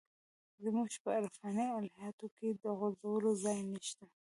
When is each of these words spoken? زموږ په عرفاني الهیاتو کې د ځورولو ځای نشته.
زموږ 0.63 0.89
په 1.03 1.09
عرفاني 1.17 1.67
الهیاتو 1.77 2.27
کې 2.37 2.47
د 2.63 2.65
ځورولو 3.01 3.31
ځای 3.43 3.59
نشته. 3.73 4.05